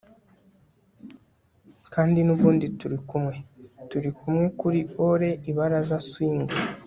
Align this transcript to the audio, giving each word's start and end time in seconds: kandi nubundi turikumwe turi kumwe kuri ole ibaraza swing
kandi 1.93 2.19
nubundi 2.23 2.65
turikumwe 2.79 3.35
turi 3.89 4.09
kumwe 4.19 4.45
kuri 4.59 4.79
ole 5.09 5.29
ibaraza 5.49 5.97
swing 6.09 6.49